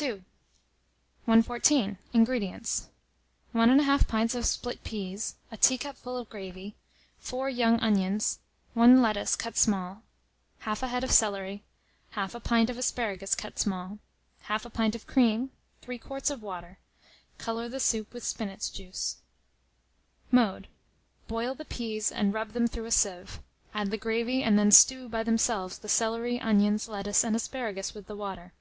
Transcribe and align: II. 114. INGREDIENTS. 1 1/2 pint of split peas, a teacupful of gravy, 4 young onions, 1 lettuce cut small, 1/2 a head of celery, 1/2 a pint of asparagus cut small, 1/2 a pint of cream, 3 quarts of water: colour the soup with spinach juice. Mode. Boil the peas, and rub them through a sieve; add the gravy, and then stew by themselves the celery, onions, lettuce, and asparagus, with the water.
II. 0.00 0.22
114. 1.24 1.98
INGREDIENTS. 2.12 2.86
1 3.50 3.80
1/2 3.80 4.06
pint 4.06 4.32
of 4.36 4.46
split 4.46 4.84
peas, 4.84 5.34
a 5.50 5.56
teacupful 5.56 6.16
of 6.16 6.30
gravy, 6.30 6.76
4 7.18 7.50
young 7.50 7.80
onions, 7.80 8.38
1 8.74 9.02
lettuce 9.02 9.34
cut 9.34 9.56
small, 9.56 10.04
1/2 10.62 10.84
a 10.84 10.86
head 10.86 11.02
of 11.02 11.10
celery, 11.10 11.64
1/2 12.14 12.32
a 12.36 12.38
pint 12.38 12.70
of 12.70 12.78
asparagus 12.78 13.34
cut 13.34 13.58
small, 13.58 13.98
1/2 14.46 14.64
a 14.66 14.70
pint 14.70 14.94
of 14.94 15.08
cream, 15.08 15.50
3 15.80 15.98
quarts 15.98 16.30
of 16.30 16.44
water: 16.44 16.78
colour 17.38 17.68
the 17.68 17.80
soup 17.80 18.14
with 18.14 18.22
spinach 18.22 18.72
juice. 18.72 19.16
Mode. 20.30 20.68
Boil 21.26 21.56
the 21.56 21.64
peas, 21.64 22.12
and 22.12 22.32
rub 22.32 22.50
them 22.52 22.68
through 22.68 22.86
a 22.86 22.92
sieve; 22.92 23.40
add 23.74 23.90
the 23.90 23.96
gravy, 23.98 24.44
and 24.44 24.56
then 24.56 24.70
stew 24.70 25.08
by 25.08 25.24
themselves 25.24 25.78
the 25.80 25.88
celery, 25.88 26.40
onions, 26.40 26.86
lettuce, 26.88 27.24
and 27.24 27.34
asparagus, 27.34 27.94
with 27.94 28.06
the 28.06 28.14
water. 28.14 28.52